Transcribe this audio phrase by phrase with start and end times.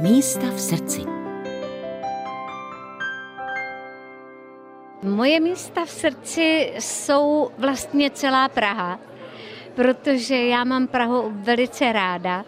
[0.00, 1.00] Místa v srdci.
[5.02, 8.98] Moje místa v srdci jsou vlastně celá Praha,
[9.74, 12.44] protože já mám Prahu velice ráda.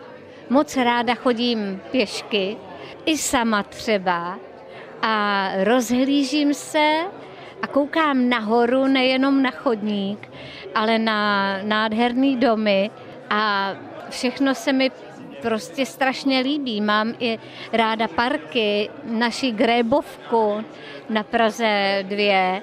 [0.50, 2.56] Moc ráda chodím pěšky,
[3.04, 4.38] i sama třeba,
[5.02, 7.00] a rozhlížím se
[7.62, 10.30] a koukám nahoru, nejenom na chodník,
[10.74, 12.90] ale na nádherný domy
[13.30, 13.72] a
[14.10, 14.90] všechno se mi
[15.42, 16.80] prostě strašně líbí.
[16.80, 17.38] Mám i
[17.72, 20.64] ráda parky, naši Grébovku
[21.10, 22.62] na Praze dvě,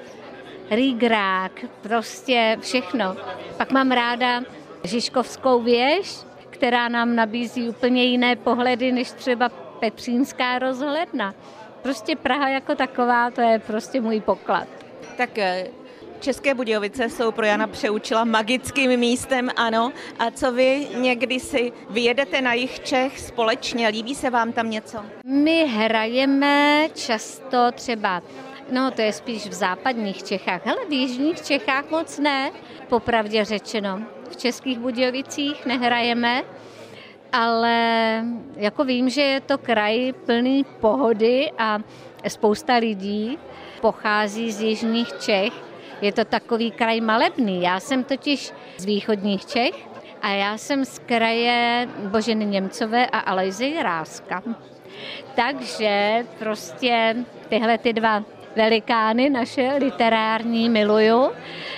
[0.70, 3.16] Rígrák, prostě všechno.
[3.56, 4.42] Pak mám ráda
[4.84, 9.48] Žižkovskou věž, která nám nabízí úplně jiné pohledy než třeba
[9.80, 11.34] Petřínská rozhledna.
[11.82, 14.68] Prostě Praha jako taková, to je prostě můj poklad.
[15.16, 15.66] Tak eh,
[16.20, 19.92] České Budějovice jsou pro Jana Přeučila magickým místem, ano.
[20.18, 23.88] A co vy někdy si vyjedete na jich Čech společně?
[23.88, 24.98] Líbí se vám tam něco?
[25.24, 28.22] My hrajeme často třeba
[28.70, 32.50] No, to je spíš v západních Čechách, ale v jižních Čechách moc ne,
[32.88, 34.02] popravdě řečeno.
[34.30, 36.42] V Českých Budějovicích nehrajeme,
[37.32, 38.24] ale
[38.56, 41.78] jako vím, že je to kraj plný pohody a
[42.28, 43.38] spousta lidí
[43.80, 45.65] pochází z jižních Čech.
[46.00, 47.62] Je to takový kraj malebný.
[47.62, 49.74] Já jsem totiž z východních Čech
[50.22, 54.42] a já jsem z kraje Boženy Němcové a Alojzy Ráska.
[55.34, 57.16] Takže prostě
[57.48, 58.24] tyhle ty dva
[58.56, 61.30] velikány naše literární miluju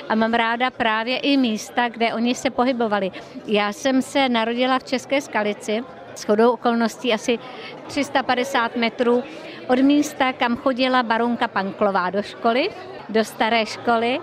[0.09, 3.11] a mám ráda právě i místa, kde oni se pohybovali.
[3.47, 7.39] Já jsem se narodila v České Skalici, s chodou okolností asi
[7.87, 9.23] 350 metrů
[9.69, 12.69] od místa, kam chodila baronka Panklová do školy,
[13.09, 14.19] do staré školy.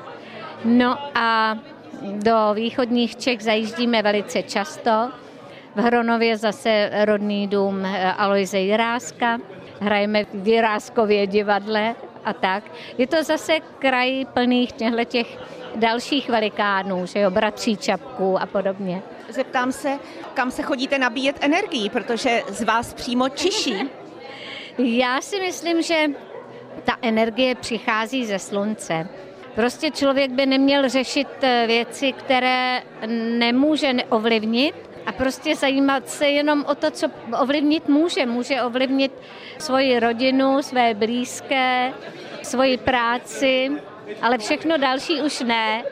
[0.66, 1.58] No a
[2.02, 5.12] do východních Čech zajíždíme velice často.
[5.76, 9.38] V Hronově zase rodný dům Alojze Jiráska.
[9.80, 12.64] Hrajeme v Jiráskově divadle a tak.
[12.98, 14.72] Je to zase kraj plných
[15.06, 15.38] těch
[15.76, 19.02] dalších velikánů, že jo, bratří čapků a podobně.
[19.30, 20.00] Zeptám se,
[20.34, 23.90] kam se chodíte nabíjet energii, protože z vás přímo čiší.
[24.78, 26.06] Já si myslím, že
[26.84, 29.08] ta energie přichází ze slunce.
[29.56, 32.84] Prostě člověk by neměl řešit eh, věci, které
[33.40, 34.76] nemůže ovlivnit
[35.06, 37.08] a prostě zajímat se jenom o to, co
[37.42, 38.26] ovlivnit může.
[38.26, 39.12] Může ovlivnit
[39.58, 41.94] svoji rodinu, své blízké,
[42.44, 43.72] svoji práci,
[44.22, 45.84] ale všechno další už ne.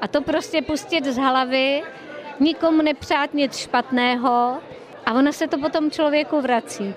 [0.00, 1.82] A to prostě pustit z hlavy,
[2.40, 4.58] nikomu nepřát nic špatného
[5.06, 6.94] a ono se to potom člověku vrací.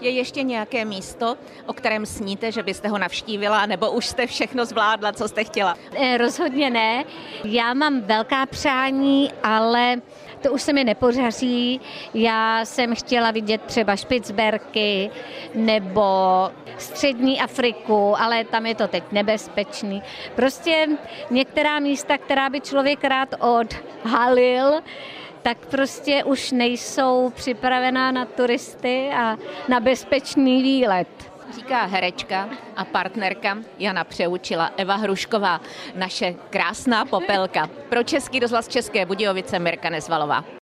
[0.00, 1.36] Je ještě nějaké místo,
[1.66, 5.76] o kterém sníte, že byste ho navštívila, nebo už jste všechno zvládla, co jste chtěla?
[5.94, 7.04] Eh, rozhodně ne.
[7.44, 9.96] Já mám velká přání, ale
[10.40, 11.80] to už se mi nepořaří.
[12.14, 15.10] Já jsem chtěla vidět třeba Špicberky
[15.54, 16.02] nebo
[16.78, 20.02] střední Afriku, ale tam je to teď nebezpečný.
[20.36, 20.86] Prostě
[21.30, 24.80] některá místa, která by člověk rád odhalil,
[25.42, 29.36] tak prostě už nejsou připravená na turisty a
[29.68, 31.08] na bezpečný výlet.
[31.54, 35.60] Říká herečka a partnerka Jana Přeučila Eva Hrušková,
[35.94, 37.70] naše krásná popelka.
[37.88, 40.44] Pro Český rozhlas České Budějovice Mirka Nezvalová.